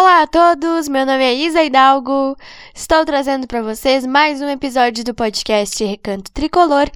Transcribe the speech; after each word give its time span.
Olá 0.00 0.22
a 0.22 0.26
todos, 0.26 0.88
meu 0.88 1.04
nome 1.04 1.22
é 1.22 1.34
Isa 1.34 1.62
Hidalgo. 1.62 2.34
Estou 2.74 3.04
trazendo 3.04 3.46
para 3.46 3.60
vocês 3.60 4.06
mais 4.06 4.40
um 4.40 4.48
episódio 4.48 5.04
do 5.04 5.12
podcast 5.12 5.84
Recanto 5.84 6.32
Tricolor 6.32 6.90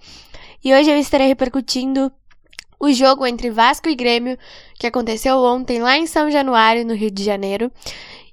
e 0.64 0.72
hoje 0.72 0.90
eu 0.90 0.96
estarei 0.96 1.26
repercutindo 1.26 2.10
o 2.80 2.90
jogo 2.94 3.26
entre 3.26 3.50
Vasco 3.50 3.90
e 3.90 3.94
Grêmio 3.94 4.38
que 4.78 4.86
aconteceu 4.86 5.36
ontem 5.36 5.80
lá 5.80 5.98
em 5.98 6.06
São 6.06 6.30
Januário, 6.30 6.86
no 6.86 6.94
Rio 6.94 7.10
de 7.10 7.22
Janeiro. 7.22 7.70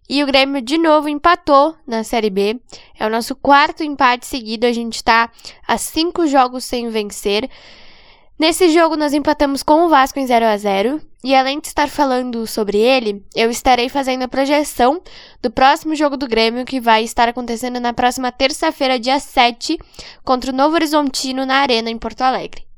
E 0.08 0.24
o 0.24 0.26
Grêmio 0.26 0.62
de 0.62 0.78
novo 0.78 1.10
empatou 1.10 1.76
na 1.86 2.06
Série 2.06 2.30
B. 2.30 2.58
É 2.98 3.06
o 3.06 3.10
nosso 3.10 3.36
quarto 3.36 3.84
empate 3.84 4.26
seguido. 4.26 4.66
A 4.66 4.72
gente 4.72 4.96
está 4.96 5.30
a 5.68 5.78
cinco 5.78 6.26
jogos 6.28 6.64
sem 6.64 6.88
vencer. 6.88 7.50
Nesse 8.42 8.70
jogo, 8.72 8.98
nós 8.98 9.14
empatamos 9.14 9.62
com 9.62 9.86
o 9.86 9.88
Vasco 9.88 10.18
em 10.18 10.26
0 10.26 10.48
a 10.48 10.58
0 10.58 11.00
e 11.24 11.36
além 11.36 11.60
de 11.60 11.68
estar 11.68 11.88
falando 11.88 12.48
sobre 12.48 12.80
ele, 12.80 13.24
eu 13.36 13.52
estarei 13.52 13.88
fazendo 13.88 14.24
a 14.24 14.28
projeção 14.28 15.00
do 15.44 15.52
próximo 15.52 15.94
jogo 15.94 16.18
do 16.18 16.28
Grêmio, 16.28 16.66
que 16.66 16.82
vai 16.82 17.04
estar 17.04 17.30
acontecendo 17.30 17.80
na 17.80 17.94
próxima 17.94 18.32
terça-feira, 18.32 19.00
dia 19.00 19.20
7, 19.20 19.78
contra 20.24 20.52
o 20.52 20.56
Novo 20.56 20.74
Horizontino 20.74 21.46
na 21.46 21.58
Arena, 21.58 21.92
em 21.92 22.00
Porto 22.00 22.24
Alegre. 22.24 22.71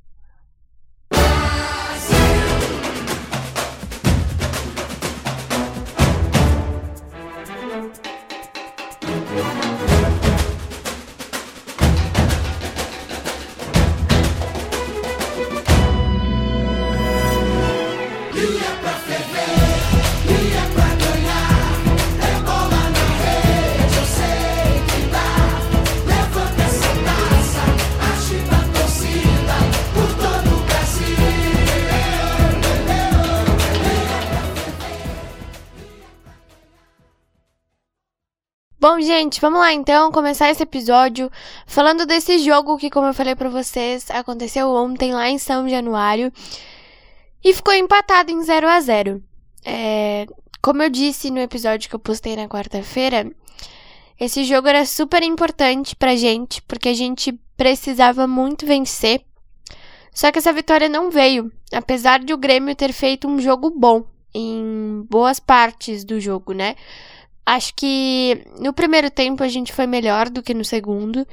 Bom, 38.83 38.99
gente, 38.99 39.39
vamos 39.39 39.61
lá 39.61 39.71
então 39.71 40.11
começar 40.11 40.49
esse 40.49 40.61
episódio 40.61 41.31
falando 41.65 42.05
desse 42.05 42.37
jogo 42.39 42.77
que, 42.77 42.89
como 42.89 43.07
eu 43.07 43.13
falei 43.13 43.33
para 43.33 43.47
vocês, 43.47 44.11
aconteceu 44.11 44.67
ontem 44.71 45.13
lá 45.13 45.29
em 45.29 45.37
São 45.37 45.69
Januário 45.69 46.33
e 47.41 47.53
ficou 47.53 47.73
empatado 47.73 48.29
em 48.29 48.43
0 48.43 48.67
a 48.67 48.81
0. 48.81 49.23
É, 49.63 50.25
como 50.61 50.83
eu 50.83 50.89
disse 50.89 51.31
no 51.31 51.39
episódio 51.39 51.87
que 51.87 51.95
eu 51.95 51.99
postei 51.99 52.35
na 52.35 52.49
quarta-feira, 52.49 53.31
esse 54.19 54.43
jogo 54.43 54.67
era 54.67 54.85
super 54.85 55.23
importante 55.23 55.95
pra 55.95 56.17
gente, 56.17 56.61
porque 56.63 56.89
a 56.89 56.93
gente 56.93 57.31
precisava 57.55 58.27
muito 58.27 58.65
vencer. 58.65 59.23
Só 60.13 60.29
que 60.29 60.39
essa 60.39 60.51
vitória 60.51 60.89
não 60.89 61.09
veio, 61.09 61.49
apesar 61.71 62.19
de 62.19 62.33
o 62.33 62.37
Grêmio 62.37 62.75
ter 62.75 62.91
feito 62.91 63.29
um 63.29 63.39
jogo 63.39 63.69
bom 63.69 64.03
em 64.33 65.05
boas 65.09 65.39
partes 65.39 66.03
do 66.03 66.19
jogo, 66.19 66.51
né? 66.51 66.75
Acho 67.45 67.73
que 67.75 68.45
no 68.59 68.73
primeiro 68.73 69.11
tempo 69.11 69.43
a 69.43 69.47
gente 69.47 69.73
foi 69.73 69.85
melhor 69.85 70.29
do 70.29 70.41
que 70.41 70.53
no 70.53 70.63
segundo. 70.63 71.27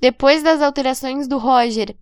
Depois 0.00 0.42
das 0.42 0.62
alterações 0.62 1.28
do 1.28 1.38
Roger, 1.38 1.94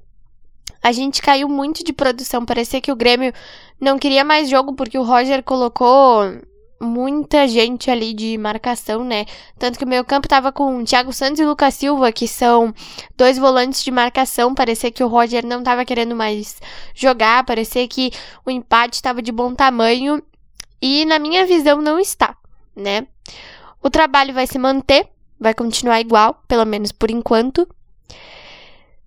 a 0.83 0.93
gente 0.93 1.21
caiu 1.21 1.49
muito 1.49 1.85
de 1.85 1.93
produção. 1.93 2.47
Parecia 2.47 2.81
que 2.81 2.93
o 2.93 2.97
Grêmio 2.97 3.33
não 3.81 3.99
queria 3.99 4.25
mais 4.25 4.49
jogo 4.49 4.75
porque 4.75 4.99
o 4.99 5.03
Roger 5.03 5.43
colocou 5.43 6.41
muita 6.81 7.47
gente 7.47 7.91
ali 7.91 8.15
de 8.15 8.39
marcação, 8.39 9.05
né? 9.05 9.27
Tanto 9.59 9.79
que 9.79 9.85
o 9.85 9.89
meio 9.89 10.05
campo 10.05 10.29
tava 10.29 10.51
com 10.51 10.83
Thiago 10.83 11.13
Santos 11.13 11.41
e 11.41 11.45
Lucas 11.45 11.75
Silva, 11.75 12.11
que 12.11 12.27
são 12.27 12.73
dois 13.17 13.37
volantes 13.37 13.85
de 13.85 13.91
marcação. 13.91 14.55
Parecia 14.55 14.91
que 14.91 15.05
o 15.05 15.09
Roger 15.09 15.45
não 15.45 15.63
tava 15.63 15.85
querendo 15.85 16.17
mais 16.17 16.57
jogar, 16.95 17.45
parecia 17.45 17.87
que 17.87 18.13
o 18.47 18.51
empate 18.51 18.95
estava 18.95 19.21
de 19.21 19.33
bom 19.33 19.55
tamanho. 19.55 20.23
E 20.81 21.05
na 21.05 21.19
minha 21.19 21.45
visão 21.45 21.83
não 21.83 21.99
está 21.99 22.35
né? 22.81 23.07
O 23.83 23.89
trabalho 23.89 24.35
vai 24.35 24.47
se 24.47 24.59
manter, 24.59 25.09
vai 25.39 25.55
continuar 25.55 26.01
igual, 26.01 26.43
pelo 26.47 26.65
menos 26.65 26.93
por 26.93 27.11
enquanto. 27.11 27.67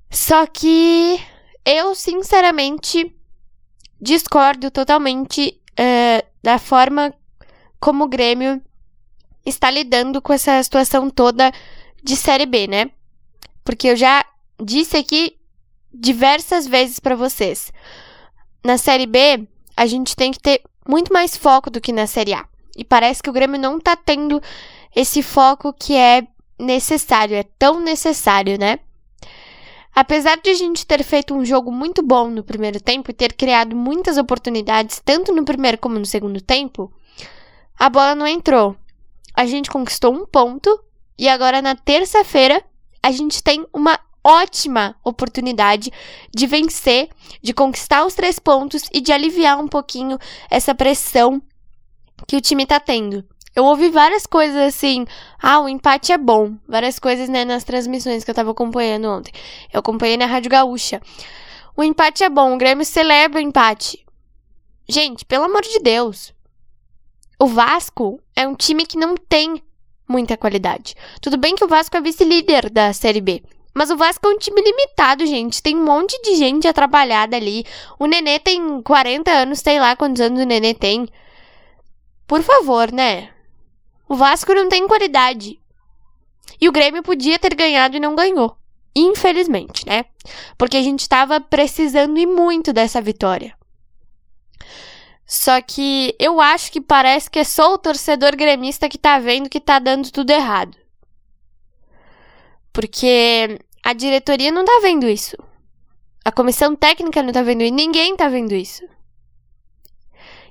Só 0.10 0.46
que 0.46 1.20
eu, 1.66 1.96
sinceramente, 1.96 3.16
discordo 4.02 4.70
totalmente 4.70 5.60
uh, 5.72 6.26
da 6.42 6.60
forma 6.60 7.14
como 7.80 8.04
o 8.04 8.08
Grêmio 8.08 8.62
está 9.46 9.70
lidando 9.70 10.22
com 10.22 10.34
essa 10.34 10.62
situação 10.64 11.10
toda 11.10 11.52
de 12.02 12.16
Série 12.16 12.46
B, 12.46 12.68
né? 12.68 12.92
Porque 13.64 13.88
eu 13.88 13.96
já 13.96 14.26
disse 14.62 14.98
aqui 14.98 15.38
diversas 15.94 16.68
vezes 16.68 17.00
para 17.00 17.16
vocês. 17.16 17.72
Na 18.64 18.78
Série 18.78 19.06
B, 19.06 19.48
a 19.76 19.86
gente 19.86 20.16
tem 20.16 20.32
que 20.32 20.40
ter 20.40 20.62
muito 20.88 21.14
mais 21.14 21.36
foco 21.36 21.70
do 21.70 21.82
que 21.82 21.92
na 21.92 22.08
Série 22.08 22.34
A. 22.34 22.46
E 22.76 22.84
parece 22.84 23.22
que 23.22 23.30
o 23.30 23.34
Grêmio 23.34 23.60
não 23.60 23.80
tá 23.80 23.96
tendo 23.96 24.42
esse 24.96 25.22
foco 25.22 25.74
que 25.74 25.96
é 25.96 26.28
necessário, 26.58 27.36
é 27.36 27.44
tão 27.44 27.80
necessário, 27.80 28.58
né? 28.60 28.80
Apesar 29.96 30.38
de 30.38 30.50
a 30.50 30.54
gente 30.56 30.88
ter 30.88 31.04
feito 31.04 31.36
um 31.36 31.46
jogo 31.46 31.72
muito 31.72 32.02
bom 32.02 32.30
no 32.30 32.44
primeiro 32.44 32.82
tempo 32.82 33.12
e 33.12 33.14
ter 33.14 33.34
criado 33.34 33.76
muitas 33.76 34.18
oportunidades, 34.18 35.02
tanto 35.06 35.32
no 35.32 35.46
primeiro 35.46 35.78
como 35.78 36.00
no 36.00 36.06
segundo 36.06 36.42
tempo, 36.42 36.92
a 37.78 37.90
bola 37.90 38.16
não 38.16 38.26
entrou. 38.26 38.76
A 39.36 39.46
gente 39.46 39.70
conquistou 39.70 40.14
um 40.14 40.26
ponto 40.26 40.84
e 41.18 41.28
agora 41.28 41.62
na 41.62 41.76
terça-feira 41.76 42.64
a 43.04 43.12
gente 43.12 43.44
tem 43.44 43.68
uma 43.72 44.00
ótima 44.24 44.96
oportunidade 45.04 45.92
de 46.34 46.48
vencer, 46.48 47.10
de 47.42 47.54
conquistar 47.54 48.06
os 48.06 48.16
três 48.16 48.40
pontos 48.40 48.84
e 48.92 49.02
de 49.02 49.12
aliviar 49.12 49.60
um 49.60 49.68
pouquinho 49.68 50.18
essa 50.50 50.74
pressão 50.74 51.42
que 52.28 52.36
o 52.36 52.42
time 52.42 52.66
tá 52.66 52.80
tendo. 52.80 53.24
Eu 53.56 53.66
ouvi 53.66 53.90
várias 53.90 54.26
coisas 54.26 54.58
assim, 54.58 55.06
ah, 55.42 55.60
o 55.60 55.70
empate 55.70 56.12
é 56.12 56.18
bom. 56.18 56.56
Várias 56.68 56.98
coisas, 56.98 57.30
né, 57.30 57.46
nas 57.46 57.64
transmissões 57.64 58.24
que 58.24 58.32
eu 58.32 58.36
tava 58.36 58.52
acompanhando 58.52 59.08
ontem. 59.08 59.32
Eu 59.72 59.80
acompanhei 59.80 60.18
na 60.18 60.26
Rádio 60.26 60.50
Gaúcha. 60.50 61.02
O 61.76 61.84
empate 61.84 62.24
é 62.24 62.30
bom, 62.30 62.54
o 62.54 62.58
Grêmio 62.58 62.86
celebra 62.86 63.40
o 63.40 63.44
empate. 63.44 64.04
Gente, 64.88 65.24
pelo 65.26 65.46
amor 65.46 65.62
de 65.62 65.80
Deus. 65.80 66.34
O 67.40 67.48
Vasco 67.48 68.20
é 68.36 68.48
um 68.48 68.56
time 68.56 68.86
que 68.86 68.98
não 68.98 69.16
tem 69.16 69.62
muita 70.08 70.38
qualidade. 70.38 70.96
Tudo 71.22 71.38
bem 71.38 71.56
que 71.56 71.64
o 71.64 71.68
Vasco 71.68 71.96
é 71.96 72.02
vice-líder 72.02 72.70
da 72.70 72.92
Série 72.92 73.22
B. 73.22 73.44
Mas 73.74 73.90
o 73.90 73.98
Vasco 73.98 74.28
é 74.28 74.30
um 74.30 74.38
time 74.38 74.62
limitado, 74.62 75.26
gente. 75.26 75.62
Tem 75.62 75.76
um 75.76 75.84
monte 75.84 76.20
de 76.22 76.36
gente 76.36 76.68
atrapalhada 76.68 77.36
ali. 77.36 77.66
O 77.98 78.06
Nenê 78.06 78.40
tem 78.40 78.82
40 78.82 79.32
anos, 79.32 79.60
sei 79.60 79.80
lá 79.80 79.96
quantos 79.96 80.22
anos 80.22 80.42
o 80.42 80.46
Nenê 80.46 80.74
tem. 80.74 81.08
Por 82.34 82.42
favor, 82.42 82.92
né? 82.92 83.30
O 84.10 84.16
Vasco 84.16 84.56
não 84.56 84.68
tem 84.68 84.88
qualidade. 84.88 85.60
E 86.60 86.68
o 86.68 86.72
Grêmio 86.72 87.04
podia 87.04 87.38
ter 87.38 87.54
ganhado 87.54 87.96
e 87.96 88.00
não 88.00 88.16
ganhou. 88.16 88.58
Infelizmente, 88.96 89.86
né? 89.86 90.06
Porque 90.58 90.76
a 90.76 90.82
gente 90.82 91.02
estava 91.02 91.40
precisando 91.40 92.18
e 92.18 92.26
muito 92.26 92.74
dessa 92.74 93.00
vitória. 93.00 93.56
Só 95.28 95.62
que 95.62 96.16
eu 96.18 96.42
acho 96.42 96.72
que 96.72 96.82
parece 96.82 97.30
que 97.30 97.38
é 97.38 97.44
só 97.44 97.72
o 97.72 97.78
torcedor 97.78 98.36
gremista 98.36 98.90
que 98.90 98.98
tá 98.98 99.20
vendo 99.20 99.48
que 99.48 99.60
tá 99.60 99.78
dando 99.78 100.10
tudo 100.10 100.32
errado. 100.32 100.76
Porque 102.74 103.60
a 103.84 103.94
diretoria 103.94 104.52
não 104.52 104.66
tá 104.66 104.80
vendo 104.82 105.08
isso. 105.08 105.38
A 106.26 106.32
comissão 106.32 106.76
técnica 106.76 107.22
não 107.22 107.32
tá 107.32 107.44
vendo 107.44 107.62
isso. 107.62 107.76
Ninguém 107.76 108.18
tá 108.18 108.28
vendo 108.28 108.56
isso. 108.56 108.84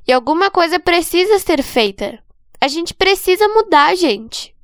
E 0.07 0.13
alguma 0.13 0.51
coisa 0.51 0.79
precisa 0.79 1.39
ser 1.39 1.63
feita. 1.63 2.23
A 2.61 2.69
gente 2.69 2.95
precisa 2.95 3.47
mudar, 3.49 3.97
gente. 3.97 4.55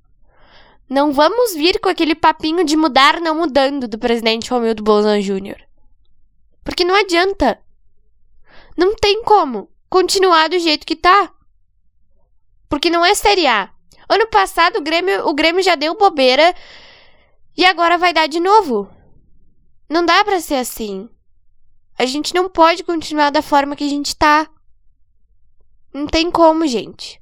Não 0.89 1.12
vamos 1.12 1.55
vir 1.55 1.79
com 1.81 1.89
aquele 1.89 2.15
papinho 2.15 2.65
de 2.65 2.77
mudar 2.77 3.21
não 3.21 3.35
mudando 3.35 3.87
do 3.87 3.99
presidente 3.99 4.51
Romildo 4.51 4.83
Bolsonaro 4.83 5.21
Jr. 5.21 5.61
Porque 6.65 6.85
não 6.85 6.95
adianta. 6.95 7.61
Não 8.77 8.95
tem 8.95 9.23
como 9.23 9.71
continuar 9.91 10.49
do 10.49 10.59
jeito 10.59 10.87
que 10.87 10.97
tá. 10.97 11.33
Porque 12.69 12.91
não 12.91 13.05
é 13.05 13.15
Série 13.15 13.47
A. 13.47 13.71
Ano 14.09 14.27
passado 14.29 14.79
o 14.79 14.83
Grêmio, 14.83 15.27
o 15.29 15.35
Grêmio 15.35 15.62
já 15.62 15.75
deu 15.75 15.95
bobeira 15.97 16.55
e 17.57 17.65
agora 17.65 17.99
vai 17.99 18.12
dar 18.12 18.27
de 18.27 18.41
novo. 18.41 18.89
Não 19.89 20.05
dá 20.05 20.25
para 20.25 20.41
ser 20.41 20.57
assim. 20.57 21.09
A 21.99 22.07
gente 22.07 22.35
não 22.35 22.49
pode 22.49 22.85
continuar 22.85 23.31
da 23.31 23.43
forma 23.43 23.75
que 23.75 23.85
a 23.85 23.89
gente 23.89 24.15
tá. 24.15 24.49
Não 25.93 26.06
tem 26.06 26.31
como, 26.31 26.67
gente. 26.67 27.20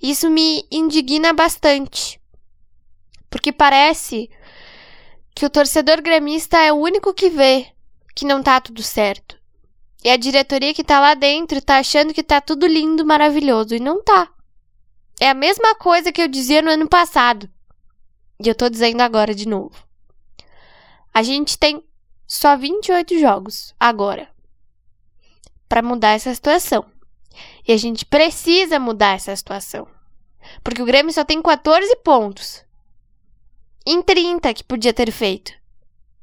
Isso 0.00 0.30
me 0.30 0.66
indigna 0.70 1.32
bastante. 1.32 2.20
Porque 3.30 3.50
parece 3.50 4.30
que 5.34 5.44
o 5.44 5.50
torcedor 5.50 6.00
gremista 6.02 6.58
é 6.58 6.72
o 6.72 6.76
único 6.76 7.12
que 7.12 7.28
vê 7.28 7.66
que 8.14 8.24
não 8.24 8.42
tá 8.42 8.60
tudo 8.60 8.82
certo. 8.82 9.36
E 10.04 10.10
a 10.10 10.16
diretoria 10.16 10.74
que 10.74 10.84
tá 10.84 11.00
lá 11.00 11.14
dentro 11.14 11.60
tá 11.60 11.78
achando 11.78 12.12
que 12.12 12.22
tá 12.22 12.40
tudo 12.40 12.66
lindo, 12.66 13.04
maravilhoso. 13.04 13.74
E 13.74 13.80
não 13.80 14.02
tá. 14.02 14.30
É 15.18 15.30
a 15.30 15.34
mesma 15.34 15.74
coisa 15.74 16.12
que 16.12 16.20
eu 16.20 16.28
dizia 16.28 16.60
no 16.60 16.70
ano 16.70 16.88
passado. 16.88 17.48
E 18.38 18.48
eu 18.48 18.54
tô 18.54 18.68
dizendo 18.68 19.00
agora 19.00 19.34
de 19.34 19.48
novo. 19.48 19.74
A 21.12 21.22
gente 21.22 21.58
tem 21.58 21.82
só 22.26 22.56
28 22.56 23.18
jogos 23.18 23.74
agora 23.78 24.28
para 25.68 25.82
mudar 25.82 26.10
essa 26.10 26.34
situação. 26.34 26.84
E 27.66 27.72
a 27.72 27.76
gente 27.76 28.04
precisa 28.04 28.78
mudar 28.78 29.16
essa 29.16 29.34
situação. 29.34 29.86
Porque 30.62 30.82
o 30.82 30.86
Grêmio 30.86 31.12
só 31.12 31.24
tem 31.24 31.40
14 31.40 31.96
pontos. 31.96 32.64
Em 33.86 34.02
30 34.02 34.52
que 34.54 34.64
podia 34.64 34.92
ter 34.92 35.10
feito. 35.10 35.52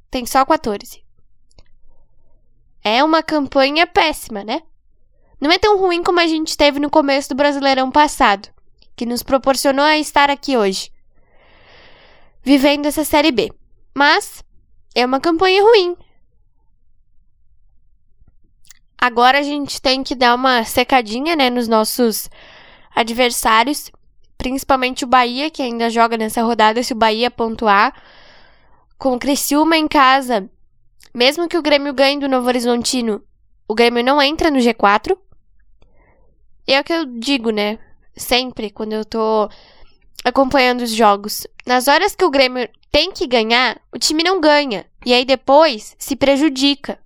Tem 0.09 0.25
só 0.25 0.45
14. 0.45 1.03
É 2.83 3.03
uma 3.03 3.21
campanha 3.21 3.85
péssima, 3.85 4.43
né? 4.43 4.63
Não 5.39 5.51
é 5.51 5.57
tão 5.57 5.77
ruim 5.79 6.03
como 6.03 6.19
a 6.19 6.27
gente 6.27 6.55
teve 6.57 6.79
no 6.79 6.89
começo 6.89 7.29
do 7.29 7.35
Brasileirão 7.35 7.91
passado, 7.91 8.49
que 8.95 9.05
nos 9.05 9.23
proporcionou 9.23 9.85
a 9.85 9.97
estar 9.97 10.29
aqui 10.29 10.55
hoje, 10.55 10.91
vivendo 12.43 12.85
essa 12.85 13.03
Série 13.03 13.31
B. 13.31 13.51
Mas 13.93 14.43
é 14.93 15.05
uma 15.05 15.19
campanha 15.19 15.63
ruim. 15.63 15.97
Agora 19.03 19.39
a 19.39 19.41
gente 19.41 19.81
tem 19.81 20.03
que 20.03 20.13
dar 20.13 20.35
uma 20.35 20.63
secadinha, 20.63 21.35
né, 21.35 21.49
nos 21.49 21.67
nossos 21.67 22.29
adversários, 22.95 23.91
principalmente 24.37 25.03
o 25.03 25.07
Bahia, 25.07 25.49
que 25.49 25.63
ainda 25.63 25.89
joga 25.89 26.15
nessa 26.17 26.43
rodada, 26.43 26.83
se 26.83 26.93
o 26.93 26.95
Bahia 26.95 27.31
pontuar 27.31 27.99
com 28.99 29.15
o 29.15 29.19
Criciúma 29.19 29.75
em 29.75 29.87
casa, 29.87 30.47
mesmo 31.11 31.47
que 31.47 31.57
o 31.57 31.63
Grêmio 31.63 31.95
ganhe 31.95 32.19
do 32.19 32.29
Novo 32.29 32.47
Horizontino, 32.47 33.23
o 33.67 33.73
Grêmio 33.73 34.03
não 34.03 34.21
entra 34.21 34.51
no 34.51 34.59
G4. 34.59 35.17
E 36.67 36.73
é 36.73 36.79
o 36.79 36.83
que 36.83 36.93
eu 36.93 37.05
digo, 37.05 37.49
né? 37.49 37.79
Sempre 38.15 38.69
quando 38.69 38.93
eu 38.93 39.03
tô 39.03 39.49
acompanhando 40.23 40.81
os 40.81 40.91
jogos. 40.91 41.47
Nas 41.65 41.87
horas 41.87 42.15
que 42.15 42.23
o 42.23 42.29
Grêmio 42.29 42.69
tem 42.91 43.11
que 43.11 43.25
ganhar, 43.25 43.81
o 43.91 43.97
time 43.97 44.23
não 44.23 44.39
ganha. 44.39 44.85
E 45.03 45.11
aí 45.11 45.25
depois 45.25 45.95
se 45.97 46.15
prejudica. 46.15 46.99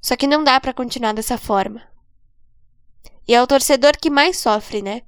Só 0.00 0.16
que 0.16 0.26
não 0.26 0.42
dá 0.42 0.58
para 0.60 0.72
continuar 0.72 1.12
dessa 1.12 1.36
forma. 1.36 1.82
E 3.28 3.34
é 3.34 3.42
o 3.42 3.46
torcedor 3.46 3.92
que 4.00 4.10
mais 4.10 4.38
sofre, 4.38 4.82
né? 4.82 5.02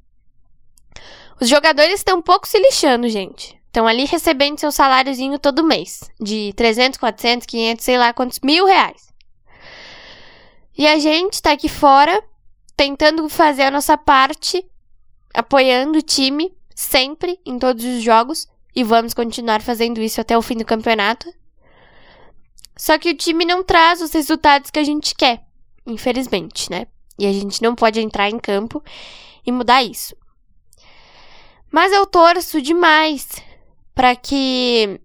Os 1.41 1.49
jogadores 1.49 1.95
estão 1.95 2.23
pouco 2.23 2.47
se 2.47 2.59
lixando, 2.59 3.09
gente. 3.09 3.61
Estão 3.67 3.87
ali 3.87 4.05
recebendo 4.05 4.61
seu 4.61 4.71
saláriozinho 4.71 5.39
todo 5.39 5.65
mês. 5.65 6.09
De 6.21 6.53
300, 6.55 6.99
400, 6.99 7.47
500, 7.47 7.85
sei 7.85 7.99
lá 7.99 8.13
quantos 8.13 8.39
mil 8.41 8.67
reais. 8.67 9.13
E 10.77 10.87
a 10.87 10.99
gente 10.99 11.41
tá 11.41 11.53
aqui 11.53 11.69
fora 11.69 12.23
tentando 12.77 13.29
fazer 13.29 13.63
a 13.63 13.71
nossa 13.71 13.97
parte, 13.97 14.65
apoiando 15.35 15.99
o 15.99 16.03
time 16.03 16.55
sempre 16.75 17.41
em 17.45 17.59
todos 17.59 17.85
os 17.85 18.03
jogos. 18.03 18.47
E 18.75 18.85
vamos 18.85 19.15
continuar 19.15 19.61
fazendo 19.61 20.01
isso 20.01 20.21
até 20.21 20.37
o 20.37 20.43
fim 20.43 20.57
do 20.57 20.65
campeonato. 20.65 21.33
Só 22.83 22.99
que 22.99 23.11
o 23.11 23.17
time 23.17 23.45
não 23.45 23.63
traz 23.63 24.03
os 24.03 24.11
resultados 24.11 24.69
que 24.69 24.79
a 24.81 24.83
gente 24.83 25.15
quer, 25.15 25.45
infelizmente, 25.87 26.69
né? 26.69 26.89
E 27.17 27.25
a 27.25 27.33
gente 27.33 27.63
não 27.63 27.77
pode 27.77 28.01
entrar 28.01 28.29
em 28.29 28.41
campo 28.41 28.83
e 29.47 29.53
mudar 29.53 29.85
isso. 29.85 30.17
Mas 31.71 31.93
eu 31.93 32.05
torço 32.05 32.61
demais 32.61 33.29
para 33.95 34.17
que 34.17 35.01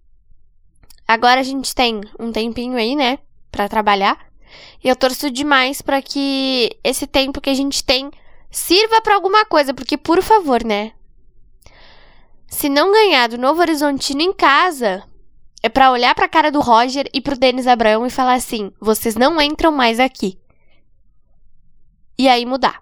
agora 1.07 1.39
a 1.39 1.44
gente 1.44 1.75
tem 1.75 2.01
um 2.19 2.31
tempinho 2.31 2.75
aí, 2.75 2.95
né, 2.95 3.19
para 3.51 3.69
trabalhar. 3.69 4.25
E 4.83 4.89
eu 4.89 4.95
torço 4.95 5.29
demais 5.29 5.79
para 5.79 6.01
que 6.01 6.75
esse 6.83 7.06
tempo 7.06 7.39
que 7.39 7.51
a 7.51 7.53
gente 7.53 7.83
tem 7.83 8.09
sirva 8.50 9.01
para 9.01 9.13
alguma 9.13 9.45
coisa, 9.45 9.71
porque 9.71 9.97
por 9.97 10.24
favor, 10.24 10.63
né? 10.63 10.94
Se 12.47 12.69
não 12.69 12.91
ganhar 12.91 13.29
do 13.29 13.38
Novo 13.38 13.62
Horizontino 13.62 14.24
em 14.24 14.33
casa, 14.33 15.06
é 15.68 15.69
para 15.69 15.92
olhar 15.92 16.16
para 16.16 16.25
a 16.25 16.30
cara 16.30 16.50
do 16.50 16.60
Roger 16.60 17.10
e 17.14 17.22
pro 17.22 17.38
Denis 17.38 17.68
Abraão 17.68 18.06
e 18.06 18.10
falar 18.10 18.34
assim: 18.34 18.72
"Vocês 18.80 19.16
não 19.16 19.40
entram 19.42 19.72
mais 19.72 20.00
aqui". 20.00 20.40
E 22.18 22.28
aí 22.28 22.46
mudar. 22.46 22.81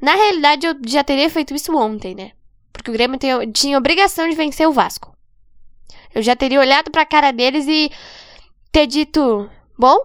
Na 0.00 0.14
realidade, 0.14 0.66
eu 0.66 0.74
já 0.86 1.04
teria 1.04 1.30
feito 1.30 1.54
isso 1.54 1.74
ontem, 1.76 2.14
né? 2.14 2.32
Porque 2.72 2.90
o 2.90 2.92
Grêmio 2.92 3.18
tinha 3.52 3.78
obrigação 3.78 4.28
de 4.28 4.34
vencer 4.34 4.68
o 4.68 4.72
Vasco. 4.72 5.16
Eu 6.14 6.22
já 6.22 6.34
teria 6.34 6.60
olhado 6.60 6.90
para 6.90 7.02
a 7.02 7.06
cara 7.06 7.32
deles 7.32 7.66
e 7.68 7.90
ter 8.72 8.86
dito: 8.86 9.48
bom, 9.78 9.96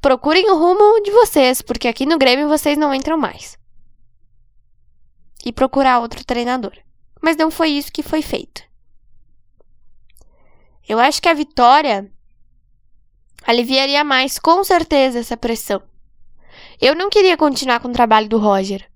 procurem 0.00 0.50
o 0.50 0.58
rumo 0.58 1.02
de 1.02 1.10
vocês, 1.10 1.60
porque 1.62 1.88
aqui 1.88 2.06
no 2.06 2.18
Grêmio 2.18 2.48
vocês 2.48 2.78
não 2.78 2.94
entram 2.94 3.18
mais. 3.18 3.58
E 5.44 5.52
procurar 5.52 6.00
outro 6.00 6.24
treinador. 6.24 6.72
Mas 7.20 7.36
não 7.36 7.50
foi 7.50 7.70
isso 7.70 7.92
que 7.92 8.02
foi 8.02 8.22
feito. 8.22 8.71
Eu 10.88 10.98
acho 10.98 11.22
que 11.22 11.28
a 11.28 11.34
vitória 11.34 12.10
aliviaria 13.46 14.04
mais, 14.04 14.38
com 14.38 14.62
certeza, 14.64 15.18
essa 15.18 15.36
pressão. 15.36 15.82
Eu 16.80 16.94
não 16.94 17.08
queria 17.08 17.36
continuar 17.36 17.80
com 17.80 17.88
o 17.88 17.92
trabalho 17.92 18.28
do 18.28 18.38
Roger. 18.38 18.90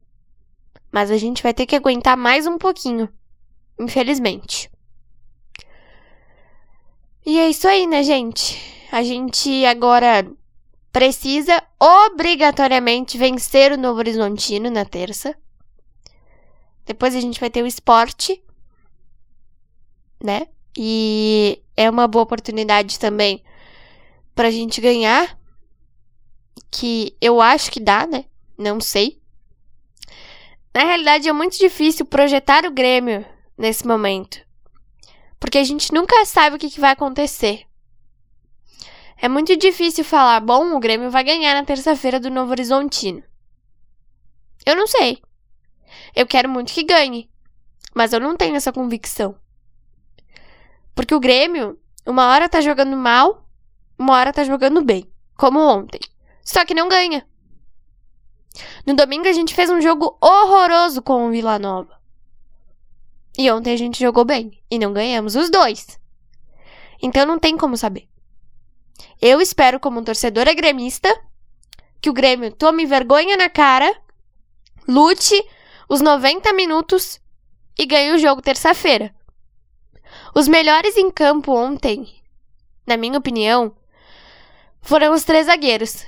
Mas 0.90 1.10
a 1.10 1.16
gente 1.16 1.42
vai 1.42 1.52
ter 1.52 1.66
que 1.66 1.76
aguentar 1.76 2.16
mais 2.16 2.46
um 2.46 2.58
pouquinho. 2.58 3.08
Infelizmente. 3.78 4.70
E 7.24 7.38
é 7.38 7.50
isso 7.50 7.66
aí, 7.66 7.86
né, 7.86 8.02
gente? 8.02 8.56
A 8.90 9.02
gente 9.02 9.64
agora 9.66 10.26
precisa 10.92 11.62
obrigatoriamente 11.78 13.18
vencer 13.18 13.72
o 13.72 13.76
Novo 13.76 13.98
Horizontino 13.98 14.70
na 14.70 14.84
terça. 14.84 15.36
Depois 16.86 17.14
a 17.14 17.20
gente 17.20 17.40
vai 17.40 17.50
ter 17.50 17.62
o 17.62 17.66
esporte, 17.66 18.42
né? 20.22 20.46
E 20.76 21.60
é 21.76 21.90
uma 21.90 22.08
boa 22.08 22.22
oportunidade 22.22 22.98
também 22.98 23.42
pra 24.34 24.50
gente 24.50 24.80
ganhar. 24.80 25.38
Que 26.70 27.16
eu 27.20 27.40
acho 27.40 27.70
que 27.70 27.80
dá, 27.80 28.06
né? 28.06 28.24
Não 28.58 28.80
sei. 28.80 29.20
Na 30.74 30.84
realidade, 30.84 31.28
é 31.28 31.32
muito 31.32 31.58
difícil 31.58 32.04
projetar 32.04 32.64
o 32.66 32.70
Grêmio 32.70 33.24
nesse 33.56 33.86
momento. 33.86 34.40
Porque 35.38 35.58
a 35.58 35.64
gente 35.64 35.92
nunca 35.92 36.24
sabe 36.24 36.56
o 36.56 36.58
que, 36.58 36.80
vai 36.80 36.92
acontecer. 36.92 37.64
É 39.16 39.28
muito 39.28 39.56
difícil 39.56 40.04
falar, 40.04 40.40
bom, 40.40 40.76
o 40.76 40.80
Grêmio 40.80 41.10
vai 41.10 41.24
ganhar 41.24 41.54
na 41.54 41.64
terça-feira 41.64 42.20
do 42.20 42.30
Novo 42.30 42.50
Horizontino. 42.50 43.22
Eu 44.66 44.76
não 44.76 44.86
sei. 44.86 45.22
Eu 46.14 46.26
quero 46.26 46.48
muito 46.48 46.72
que 46.72 46.82
ganhe. 46.82 47.30
Mas 47.94 48.12
eu 48.12 48.20
não 48.20 48.36
tenho 48.36 48.56
essa 48.56 48.72
convicção. 48.72 49.34
Porque 50.96 51.14
o 51.14 51.20
Grêmio, 51.20 51.78
uma 52.06 52.28
hora 52.28 52.48
tá 52.48 52.62
jogando 52.62 52.96
mal, 52.96 53.46
uma 53.98 54.14
hora 54.14 54.32
tá 54.32 54.42
jogando 54.42 54.82
bem. 54.82 55.06
Como 55.36 55.60
ontem. 55.60 56.00
Só 56.42 56.64
que 56.64 56.72
não 56.72 56.88
ganha. 56.88 57.26
No 58.86 58.96
domingo 58.96 59.28
a 59.28 59.32
gente 59.32 59.54
fez 59.54 59.68
um 59.68 59.80
jogo 59.80 60.16
horroroso 60.20 61.02
com 61.02 61.26
o 61.26 61.30
Vila 61.30 61.58
Nova. 61.58 62.00
E 63.36 63.50
ontem 63.50 63.74
a 63.74 63.76
gente 63.76 64.00
jogou 64.00 64.24
bem. 64.24 64.58
E 64.70 64.78
não 64.78 64.94
ganhamos 64.94 65.36
os 65.36 65.50
dois. 65.50 66.00
Então 67.02 67.26
não 67.26 67.38
tem 67.38 67.58
como 67.58 67.76
saber. 67.76 68.08
Eu 69.20 69.38
espero, 69.38 69.78
como 69.78 70.02
torcedora 70.02 70.54
gremista, 70.54 71.14
que 72.00 72.08
o 72.08 72.14
Grêmio 72.14 72.50
tome 72.50 72.86
vergonha 72.86 73.36
na 73.36 73.50
cara, 73.50 73.94
lute 74.88 75.34
os 75.90 76.00
90 76.00 76.54
minutos 76.54 77.20
e 77.78 77.84
ganhe 77.84 78.14
o 78.14 78.18
jogo 78.18 78.40
terça-feira. 78.40 79.14
Os 80.36 80.48
melhores 80.48 80.98
em 80.98 81.10
campo 81.10 81.50
ontem, 81.50 82.06
na 82.86 82.98
minha 82.98 83.16
opinião, 83.16 83.74
foram 84.82 85.14
os 85.14 85.24
três 85.24 85.46
zagueiros. 85.46 86.04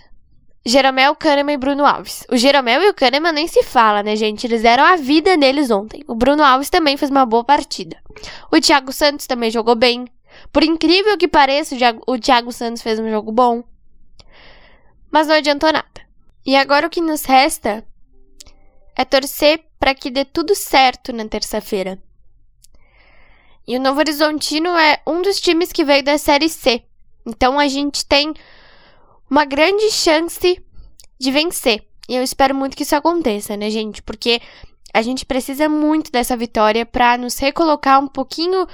Jeromel, 0.67 1.17
Kahneman 1.17 1.55
e 1.55 1.57
Bruno 1.57 1.87
Alves. 1.87 2.27
O 2.31 2.37
Jeromel 2.37 2.83
e 2.83 2.91
o 2.91 2.95
Kahneman 2.95 3.33
nem 3.33 3.49
se 3.49 3.63
fala, 3.63 4.03
né, 4.03 4.15
gente? 4.17 4.47
Eles 4.47 4.61
deram 4.61 4.85
a 4.85 4.97
vida 4.97 5.35
neles 5.35 5.71
ontem. 5.71 6.05
O 6.07 6.15
Bruno 6.15 6.45
Alves 6.45 6.69
também 6.69 6.95
fez 6.99 7.11
uma 7.11 7.25
boa 7.25 7.43
partida. 7.43 7.97
O 8.53 8.61
Thiago 8.61 8.93
Santos 8.93 9.27
também 9.27 9.51
jogou 9.51 9.75
bem. 9.75 10.07
Por 10.53 10.63
incrível 10.63 11.17
que 11.17 11.27
pareça, 11.27 11.75
o 12.07 12.19
Thiago 12.19 12.53
Santos 12.53 12.83
fez 12.83 12.99
um 12.99 13.09
jogo 13.09 13.33
bom. 13.33 13.65
Mas 15.11 15.27
não 15.27 15.37
adiantou 15.37 15.73
nada. 15.73 15.89
E 16.45 16.55
agora 16.55 16.87
o 16.87 16.91
que 16.91 17.01
nos 17.01 17.25
resta 17.25 17.83
é 18.95 19.07
torcer 19.07 19.65
para 19.81 19.95
que 19.95 20.11
dê 20.11 20.27
tudo 20.27 20.55
certo 20.55 21.15
na 21.15 21.27
terça-feira. 21.27 21.99
E 23.69 23.77
o 23.77 23.81
Novo 23.81 24.01
Horizontino 24.01 24.71
é 24.71 24.99
um 25.07 25.21
dos 25.21 25.39
times 25.39 25.71
que 25.71 25.85
veio 25.85 26.03
da 26.03 26.17
Série 26.17 26.49
C. 26.49 26.83
Então 27.27 27.59
a 27.59 27.69
gente 27.69 28.03
tem 28.07 28.33
uma 29.29 29.45
grande 29.45 29.91
chance 29.91 30.59
de 31.21 31.31
vencer. 31.31 31.85
E 32.09 32.17
eu 32.17 32.23
espero 32.23 32.55
muito 32.55 32.75
que 32.75 32.83
isso 32.83 32.97
aconteça, 32.97 33.59
né, 33.59 33.69
gente? 33.69 34.03
Porque 34.03 34.41
a 34.95 35.03
gente 35.03 35.27
precisa 35.27 35.69
muito 35.69 36.11
dessa 36.11 36.35
vitória 36.35 36.87
para 36.87 37.19
nos 37.19 37.37
recolocar 37.37 38.01
um 38.01 38.09
pouquinho 38.09 38.67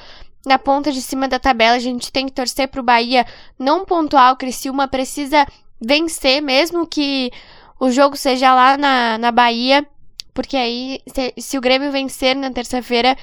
na 0.46 0.60
ponta 0.60 0.92
de 0.92 1.02
cima 1.02 1.26
da 1.26 1.40
tabela. 1.40 1.74
A 1.74 1.80
gente 1.80 2.12
tem 2.12 2.26
que 2.26 2.32
torcer 2.32 2.68
pro 2.68 2.80
Bahia 2.80 3.26
não 3.58 3.84
pontuar. 3.84 4.32
O 4.32 4.36
Criciúma 4.36 4.86
precisa 4.86 5.44
vencer, 5.80 6.40
mesmo 6.40 6.86
que 6.86 7.32
o 7.80 7.90
jogo 7.90 8.16
seja 8.16 8.54
lá 8.54 8.76
na, 8.76 9.18
na 9.18 9.32
Bahia, 9.32 9.84
porque 10.32 10.56
aí, 10.56 11.00
se, 11.08 11.34
se 11.36 11.58
o 11.58 11.60
Grêmio 11.60 11.90
vencer 11.90 12.36
na 12.36 12.52
terça-feira, 12.52 13.16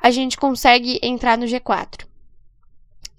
a 0.00 0.10
gente 0.10 0.36
consegue 0.36 0.98
entrar 1.02 1.36
no 1.36 1.46
G4. 1.46 2.06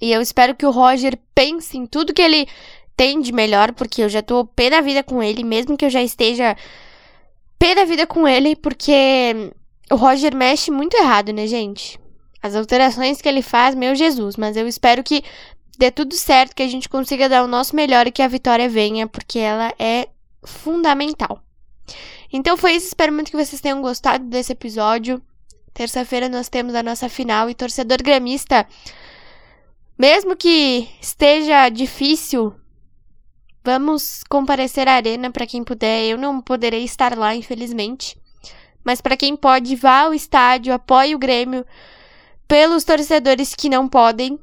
E 0.02 0.12
eu 0.12 0.22
espero 0.22 0.56
que 0.56 0.66
o 0.66 0.72
Roger 0.72 1.18
pense 1.36 1.78
em 1.78 1.86
tudo 1.86 2.14
que 2.14 2.22
ele 2.22 2.48
tem 2.96 3.20
de 3.22 3.32
melhor, 3.32 3.74
porque 3.74 4.02
eu 4.02 4.10
já 4.10 4.22
tô 4.22 4.46
pé 4.46 4.70
da 4.70 4.82
vida 4.82 5.04
com 5.04 5.22
ele, 5.22 5.44
mesmo 5.44 5.78
que 5.78 5.86
eu 5.86 5.90
já 5.90 6.02
esteja 6.02 6.56
pé 7.58 7.76
da 7.76 7.86
vida 7.86 8.08
com 8.08 8.28
ele, 8.28 8.56
porque 8.56 9.52
o 9.92 9.96
Roger 9.96 10.36
mexe 10.36 10.72
muito 10.72 10.96
errado, 10.96 11.34
né, 11.34 11.48
gente? 11.48 12.00
As 12.42 12.56
alterações 12.56 13.22
que 13.22 13.28
ele 13.28 13.42
faz, 13.42 13.76
meu 13.76 13.94
Jesus, 13.96 14.38
mas 14.38 14.56
eu 14.56 14.68
espero 14.68 15.04
que 15.04 15.24
dê 15.78 15.92
tudo 15.92 16.16
certo, 16.16 16.56
que 16.56 16.64
a 16.64 16.68
gente 16.68 16.88
consiga 16.88 17.28
dar 17.28 17.44
o 17.44 17.48
nosso 17.48 17.76
melhor 17.76 18.08
e 18.08 18.12
que 18.12 18.22
a 18.22 18.28
vitória 18.28 18.70
venha, 18.70 19.08
porque 19.08 19.40
ela 19.40 19.74
é 19.78 20.08
fundamental. 20.44 21.42
Então 22.32 22.56
foi 22.56 22.74
isso, 22.74 22.88
espero 22.88 23.12
muito 23.12 23.32
que 23.32 23.38
vocês 23.38 23.62
tenham 23.62 23.82
gostado 23.82 24.26
desse 24.26 24.54
episódio. 24.54 25.22
Terça-feira 25.74 26.28
nós 26.28 26.50
temos 26.50 26.76
a 26.76 26.84
nossa 26.84 27.08
final 27.08 27.50
e 27.50 27.54
torcedor 27.54 28.02
gremista, 28.04 28.68
mesmo 29.98 30.34
que 30.34 30.88
esteja 31.02 31.68
difícil, 31.68 32.56
vamos 33.66 34.24
comparecer 34.30 34.88
à 34.88 34.94
arena 34.94 35.30
para 35.30 35.46
quem 35.46 35.62
puder. 35.62 36.06
Eu 36.06 36.18
não 36.18 36.42
poderei 36.42 36.86
estar 36.86 37.18
lá, 37.18 37.36
infelizmente. 37.36 38.18
Mas 38.82 39.02
para 39.02 39.18
quem 39.18 39.36
pode, 39.36 39.76
vá 39.76 40.04
ao 40.04 40.14
estádio, 40.14 40.74
apoie 40.74 41.14
o 41.14 41.20
Grêmio. 41.20 41.66
Pelos 42.48 42.86
torcedores 42.86 43.54
que 43.54 43.70
não 43.70 43.88
podem, 43.90 44.40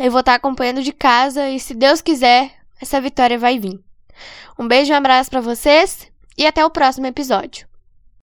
eu 0.00 0.10
vou 0.10 0.20
estar 0.20 0.34
acompanhando 0.34 0.82
de 0.82 0.92
casa 0.92 1.48
e 1.48 1.60
se 1.60 1.74
Deus 1.74 2.02
quiser, 2.02 2.52
essa 2.80 3.00
vitória 3.00 3.38
vai 3.38 3.58
vir. 3.58 3.80
Um 4.58 4.66
beijo 4.66 4.92
e 4.92 4.94
um 4.94 4.98
abraço 4.98 5.30
para 5.30 5.40
vocês 5.40 6.10
e 6.36 6.44
até 6.44 6.64
o 6.64 6.70
próximo 6.70 7.06
episódio. 7.06 7.71